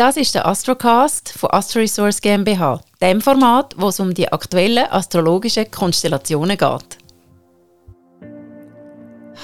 Das 0.00 0.16
ist 0.16 0.34
der 0.34 0.46
Astrocast 0.46 1.28
von 1.36 1.50
Astro 1.50 1.80
Resource 1.80 2.22
GmbH, 2.22 2.80
dem 3.02 3.20
Format, 3.20 3.74
wo 3.76 3.88
es 3.88 4.00
um 4.00 4.14
die 4.14 4.32
aktuellen 4.32 4.90
astrologischen 4.90 5.70
Konstellationen 5.70 6.56
geht. 6.56 6.96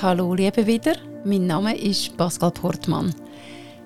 Hallo 0.00 0.32
liebe 0.32 0.66
wieder, 0.66 0.94
mein 1.26 1.46
Name 1.46 1.76
ist 1.76 2.16
Pascal 2.16 2.52
Portmann. 2.52 3.14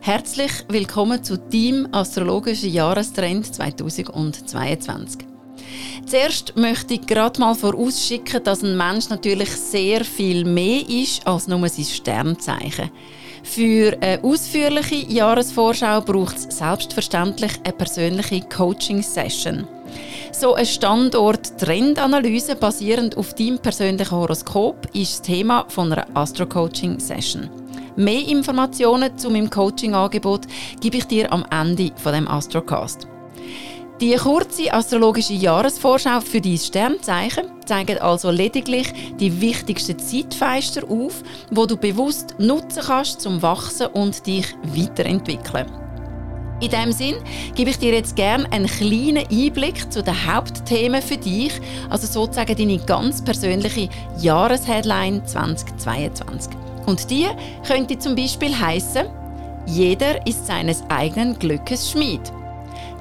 Herzlich 0.00 0.52
willkommen 0.68 1.24
zu 1.24 1.38
Team 1.48 1.88
Astrologischer 1.90 2.68
Jahrestrend 2.68 3.52
2022. 3.52 5.26
Zuerst 6.06 6.56
möchte 6.56 6.94
ich 6.94 7.04
gerade 7.04 7.40
mal 7.40 7.56
vorausschicken, 7.56 8.44
dass 8.44 8.62
ein 8.62 8.76
Mensch 8.76 9.08
natürlich 9.08 9.50
sehr 9.50 10.04
viel 10.04 10.44
mehr 10.44 10.88
ist 10.88 11.26
als 11.26 11.48
nur 11.48 11.68
sein 11.68 11.84
Sternzeichen. 11.84 12.92
Für 13.42 13.96
eine 14.00 14.22
ausführliche 14.22 15.06
Jahresvorschau 15.12 16.00
braucht 16.02 16.36
es 16.36 16.58
selbstverständlich 16.58 17.52
eine 17.64 17.72
persönliche 17.72 18.42
Coaching-Session. 18.42 19.66
So 20.32 20.54
eine 20.54 20.66
Standort-Trendanalyse 20.66 22.54
basierend 22.56 23.16
auf 23.16 23.34
deinem 23.34 23.58
persönlichen 23.58 24.10
Horoskop 24.10 24.86
ist 24.94 25.20
das 25.20 25.22
Thema 25.22 25.66
einer 25.76 26.06
Astro-Coaching-Session. 26.14 27.50
Mehr 27.96 28.26
Informationen 28.28 29.18
zu 29.18 29.30
meinem 29.30 29.50
Coaching-Angebot 29.50 30.42
gebe 30.80 30.98
ich 30.98 31.06
dir 31.06 31.32
am 31.32 31.44
Ende 31.50 31.90
von 31.96 32.12
dem 32.12 32.28
Astrocast. 32.28 33.09
Die 34.00 34.16
kurze 34.16 34.72
astrologische 34.72 35.34
Jahresvorschau 35.34 36.22
für 36.22 36.40
dein 36.40 36.56
Sternzeichen 36.56 37.44
zeigt 37.66 38.00
also 38.00 38.30
lediglich 38.30 38.90
die 39.20 39.42
wichtigsten 39.42 39.98
Zeitfenster 39.98 40.88
auf, 40.88 41.22
wo 41.50 41.66
du 41.66 41.76
bewusst 41.76 42.34
nutzen 42.38 42.82
kannst 42.86 43.20
zum 43.20 43.42
Wachsen 43.42 43.88
und 43.88 44.26
dich 44.26 44.46
weiterentwickeln. 44.62 45.66
In 46.62 46.70
diesem 46.70 46.92
Sinn 46.92 47.14
gebe 47.54 47.68
ich 47.68 47.78
dir 47.78 47.92
jetzt 47.92 48.16
gerne 48.16 48.50
einen 48.50 48.68
kleinen 48.68 49.26
Einblick 49.30 49.92
zu 49.92 50.02
den 50.02 50.26
Hauptthemen 50.26 51.02
für 51.02 51.18
dich, 51.18 51.52
also 51.90 52.06
sozusagen 52.06 52.56
deine 52.56 52.78
ganz 52.78 53.22
persönliche 53.22 53.90
Jahresheadline 54.18 55.26
2022. 55.26 56.54
Und 56.86 57.10
die 57.10 57.26
könnte 57.66 57.98
zum 57.98 58.14
Beispiel 58.14 58.58
heißen: 58.58 59.04
Jeder 59.66 60.26
ist 60.26 60.46
seines 60.46 60.82
eigenen 60.88 61.38
Glückes 61.38 61.90
Schmied. 61.90 62.32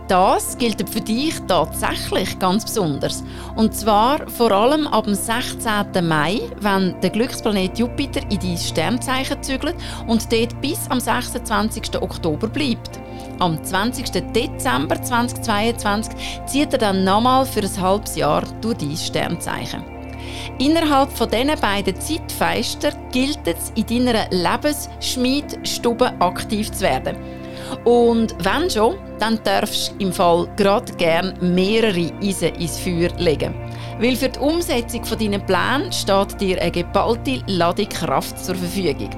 Das 0.09 0.57
gilt 0.57 0.89
für 0.89 1.01
dich 1.01 1.39
tatsächlich 1.47 2.39
ganz 2.39 2.65
besonders. 2.65 3.23
Und 3.55 3.75
zwar 3.75 4.27
vor 4.27 4.51
allem 4.51 4.87
ab 4.87 5.03
dem 5.03 5.13
16. 5.13 5.85
Mai, 6.01 6.41
wenn 6.61 6.99
der 7.01 7.11
Glücksplanet 7.11 7.77
Jupiter 7.77 8.21
in 8.31 8.39
dein 8.39 8.57
Sternzeichen 8.57 9.43
zügelt 9.43 9.75
und 10.07 10.31
dort 10.31 10.59
bis 10.61 10.79
am 10.89 10.99
26. 10.99 12.01
Oktober 12.01 12.47
bleibt. 12.47 12.99
Am 13.37 13.63
20. 13.63 14.33
Dezember 14.33 14.99
2022 14.99 16.15
zieht 16.47 16.73
er 16.73 16.79
dann 16.79 17.03
nochmal 17.03 17.45
für 17.45 17.61
ein 17.61 17.79
halbes 17.79 18.15
Jahr 18.15 18.41
durch 18.61 18.79
dein 18.79 18.97
Sternzeichen. 18.97 19.83
Innerhalb 20.57 21.11
von 21.15 21.29
diesen 21.29 21.59
beiden 21.61 22.01
Zeitfenster 22.01 22.93
gilt 23.11 23.41
es, 23.45 23.71
in 23.75 23.85
deiner 23.85 24.27
Lebensschmiedstube 24.31 26.19
aktiv 26.19 26.71
zu 26.71 26.81
werden. 26.81 27.15
Und 27.85 28.35
wenn 28.43 28.69
schon, 28.69 28.95
dann 29.19 29.39
darfst 29.43 29.91
du 29.91 30.05
im 30.05 30.13
Fall 30.13 30.47
gerade 30.55 30.91
gern 30.93 31.33
mehrere 31.41 32.11
Eisen 32.21 32.55
ins 32.55 32.79
Feuer 32.79 33.09
legen. 33.17 33.53
Weil 33.99 34.15
für 34.15 34.29
die 34.29 34.39
Umsetzung 34.39 35.03
von 35.03 35.17
deinen 35.17 35.45
Plänen 35.45 35.91
steht 35.91 36.39
dir 36.39 36.61
eine 36.61 36.71
geballte 36.71 37.41
Ladung 37.47 37.89
Kraft 37.89 38.43
zur 38.43 38.55
Verfügung. 38.55 39.09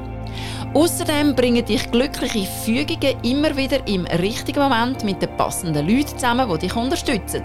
Außerdem 0.73 1.35
bringen 1.35 1.65
dich 1.65 1.91
glückliche 1.91 2.47
Fügungen 2.63 3.17
immer 3.23 3.55
wieder 3.57 3.85
im 3.87 4.05
richtigen 4.05 4.61
Moment 4.61 5.03
mit 5.03 5.21
den 5.21 5.35
passenden 5.35 5.85
Leuten 5.87 6.17
zusammen, 6.17 6.49
die 6.49 6.59
dich 6.59 6.75
unterstützen. 6.75 7.43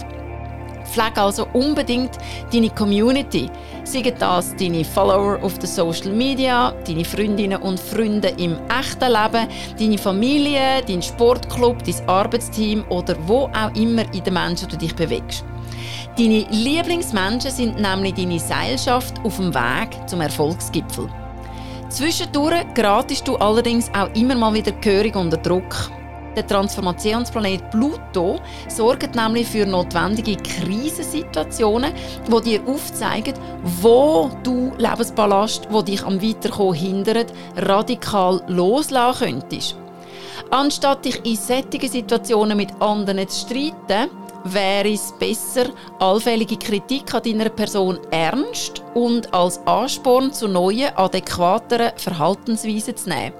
Pflege 0.87 1.21
also 1.21 1.47
unbedingt 1.53 2.13
deine 2.53 2.71
Community. 2.71 3.51
Seien 3.85 4.15
das 4.19 4.55
deine 4.57 4.85
Follower 4.85 5.39
auf 5.43 5.59
den 5.59 5.69
Social 5.69 6.13
Media, 6.13 6.73
deine 6.87 7.05
Freundinnen 7.05 7.61
und 7.63 7.79
Freunde 7.79 8.29
im 8.39 8.57
echten 8.69 9.13
Leben, 9.13 9.49
deine 9.79 9.99
Familie, 9.99 10.83
dein 10.87 11.03
Sportclub, 11.03 11.83
dein 11.85 12.09
Arbeitsteam 12.09 12.85
oder 12.89 13.17
wo 13.27 13.45
auch 13.45 13.75
immer 13.75 14.03
in 14.13 14.25
den 14.25 14.35
Menschen 14.35 14.69
du 14.69 14.77
dich 14.77 14.95
bewegst. 14.95 15.45
Deine 16.19 16.47
Lieblingsmenschen 16.51 17.51
sind 17.51 17.79
nämlich 17.79 18.15
deine 18.15 18.39
Seilschaft 18.39 19.23
auf 19.23 19.37
dem 19.37 19.55
Weg 19.55 20.09
zum 20.09 20.21
Erfolgsgipfel. 20.21 21.09
Zwischendurch 21.91 22.75
geratest 22.75 23.29
du 23.29 23.37
allerdings 23.37 23.91
auch 23.95 24.09
immer 24.15 24.35
mal 24.35 24.55
wieder 24.55 24.73
gehörig 24.73 25.15
unter 25.15 25.37
Druck. 25.37 25.91
Der 26.37 26.47
Transformationsplanet 26.47 27.71
Pluto 27.71 28.41
sorgt 28.69 29.15
nämlich 29.15 29.49
für 29.49 29.65
notwendige 29.65 30.37
Krisensituationen, 30.37 31.95
wo 32.29 32.41
dir 32.41 32.61
aufzeigen, 32.67 33.33
wo 33.81 34.31
du 34.43 34.71
Lebensballast, 34.77 35.67
wo 35.71 35.81
dich 35.81 36.05
am 36.05 36.21
Weiterkommen 36.23 36.75
hindert, 36.75 37.33
radikal 37.57 38.43
loslassen 38.49 39.41
könntest. 39.41 39.77
Anstatt 40.51 41.07
dich 41.07 41.25
in 41.25 41.37
solchen 41.37 41.89
Situationen 41.89 42.57
mit 42.59 42.71
anderen 42.83 43.27
zu 43.29 43.47
streiten, 43.47 44.11
wäre 44.45 44.93
es 44.93 45.15
besser, 45.19 45.71
allfällige 45.99 46.59
Kritik 46.59 47.15
an 47.15 47.23
deiner 47.23 47.49
Person 47.49 47.99
ernst 48.11 48.83
und 48.93 49.33
als 49.33 49.59
Ansporn 49.67 50.35
zu 50.35 50.49
neuen, 50.49 50.95
adäquateren 50.97 51.93
Verhaltensweisen 51.97 52.95
zu 52.95 53.09
nehmen. 53.09 53.33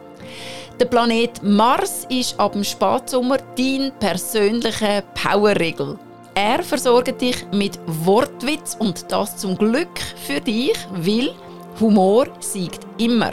Der 0.79 0.85
Planet 0.85 1.43
Mars 1.43 2.07
ist 2.11 2.39
ab 2.39 2.53
dem 2.53 2.63
Spätsommer 2.63 3.39
dein 3.57 3.93
persönlicher 3.99 5.03
Powerregel. 5.15 5.99
Er 6.35 6.63
versorgt 6.63 7.19
dich 7.19 7.47
mit 7.51 7.79
Wortwitz 7.87 8.77
und 8.79 9.11
das 9.11 9.39
zum 9.39 9.57
Glück 9.57 9.99
für 10.27 10.39
dich, 10.39 10.77
weil 10.93 11.35
Humor 11.81 12.27
siegt 12.41 12.87
immer. 12.99 13.33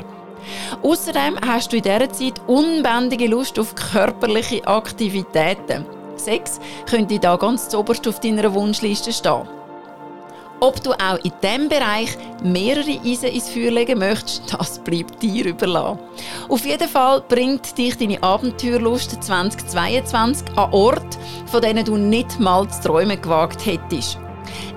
Außerdem 0.84 1.38
hast 1.46 1.74
du 1.74 1.78
in 1.78 1.84
dieser 1.84 2.10
Zeit 2.14 2.40
unbändige 2.48 3.28
Lust 3.28 3.60
auf 3.60 3.76
körperliche 3.76 4.66
Aktivitäten. 4.66 5.86
Sex 6.16 6.62
könnte 6.90 7.20
da 7.20 7.36
ganz 7.36 7.68
zuoberst 7.68 8.08
auf 8.08 8.22
deiner 8.22 8.54
Wunschliste 8.54 9.12
stehen. 9.12 9.63
Ob 10.64 10.82
du 10.82 10.94
auch 10.94 11.18
in 11.26 11.34
diesem 11.44 11.68
Bereich 11.68 12.18
mehrere 12.42 12.98
Eisen 13.04 13.28
ins 13.28 13.50
Feuer 13.50 13.70
legen 13.70 14.00
möchtest, 14.00 14.44
das 14.54 14.80
bleibt 14.80 15.22
dir 15.22 15.48
überlassen. 15.48 16.00
Auf 16.48 16.64
jeden 16.64 16.88
Fall 16.88 17.22
bringt 17.28 17.78
dich 17.78 17.98
deine 17.98 18.24
Abenteuerlust 18.24 19.22
2022 19.22 20.48
an 20.58 20.72
Ort, 20.72 21.18
von 21.48 21.62
denen 21.62 21.84
du 21.84 21.98
nicht 21.98 22.40
mal 22.40 22.66
zu 22.70 22.82
träumen 22.82 23.22
gewagt 23.22 23.66
hättest. 23.66 24.18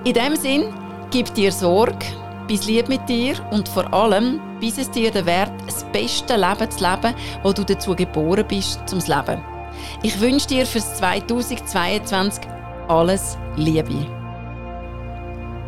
In 0.03 0.13
diesem 0.13 0.35
Sinn, 0.35 0.73
gib 1.09 1.33
dir 1.35 1.53
Sorge, 1.53 2.05
bis 2.49 2.65
lieb 2.65 2.89
mit 2.89 3.07
dir 3.07 3.35
und 3.51 3.69
vor 3.69 3.93
allem, 3.93 4.41
bis 4.59 4.77
es 4.77 4.91
dir 4.91 5.09
der 5.09 5.25
Wert, 5.25 5.53
das 5.67 5.85
beste 5.93 6.35
Leben 6.35 6.69
zu 6.69 6.83
leben, 6.83 7.15
wo 7.43 7.53
du 7.53 7.63
dazu 7.63 7.95
geboren 7.95 8.45
bist, 8.45 8.81
zum 8.89 8.99
Leben. 8.99 9.41
Ich 10.03 10.19
wünsche 10.19 10.47
dir 10.47 10.65
fürs 10.65 10.97
2022 10.97 12.43
alles 12.89 13.37
Liebe. 13.55 14.16